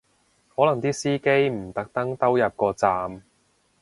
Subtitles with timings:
[0.55, 3.21] 可能啲司機唔特登兜入個站